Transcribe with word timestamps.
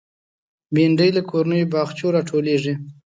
بېنډۍ 0.73 1.09
له 1.17 1.21
کورنیو 1.29 1.71
باغچو 1.73 2.07
راټولېږي 2.15 2.73